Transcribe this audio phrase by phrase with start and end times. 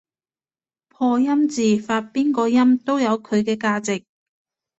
[0.89, 4.03] 破音字發邊個音都有佢嘅價值